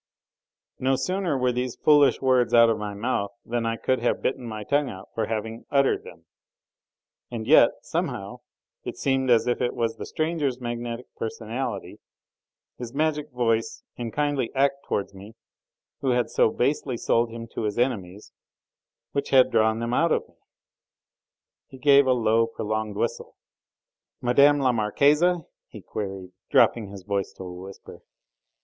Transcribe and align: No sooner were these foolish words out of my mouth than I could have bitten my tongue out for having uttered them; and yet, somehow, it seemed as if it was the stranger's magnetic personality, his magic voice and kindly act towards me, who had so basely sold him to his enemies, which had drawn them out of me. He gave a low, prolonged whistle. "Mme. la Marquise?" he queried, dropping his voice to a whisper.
No 0.79 0.95
sooner 0.95 1.37
were 1.37 1.51
these 1.51 1.75
foolish 1.75 2.23
words 2.23 2.55
out 2.55 2.71
of 2.71 2.79
my 2.79 2.95
mouth 2.95 3.29
than 3.45 3.67
I 3.67 3.75
could 3.77 3.99
have 3.99 4.19
bitten 4.23 4.47
my 4.47 4.63
tongue 4.63 4.89
out 4.89 5.09
for 5.13 5.27
having 5.27 5.67
uttered 5.69 6.03
them; 6.03 6.25
and 7.29 7.45
yet, 7.45 7.69
somehow, 7.83 8.39
it 8.83 8.97
seemed 8.97 9.29
as 9.29 9.45
if 9.45 9.61
it 9.61 9.75
was 9.75 9.97
the 9.97 10.07
stranger's 10.07 10.59
magnetic 10.59 11.05
personality, 11.17 11.99
his 12.79 12.95
magic 12.95 13.29
voice 13.29 13.83
and 13.95 14.11
kindly 14.11 14.49
act 14.55 14.77
towards 14.87 15.13
me, 15.13 15.35
who 15.99 16.09
had 16.09 16.31
so 16.31 16.49
basely 16.49 16.97
sold 16.97 17.29
him 17.29 17.45
to 17.53 17.65
his 17.65 17.77
enemies, 17.77 18.31
which 19.11 19.29
had 19.29 19.51
drawn 19.51 19.77
them 19.77 19.93
out 19.93 20.11
of 20.11 20.27
me. 20.27 20.33
He 21.67 21.77
gave 21.77 22.07
a 22.07 22.13
low, 22.13 22.47
prolonged 22.47 22.95
whistle. 22.95 23.35
"Mme. 24.19 24.59
la 24.61 24.71
Marquise?" 24.71 25.23
he 25.67 25.79
queried, 25.83 26.31
dropping 26.49 26.87
his 26.87 27.03
voice 27.03 27.31
to 27.33 27.43
a 27.43 27.53
whisper. 27.53 28.01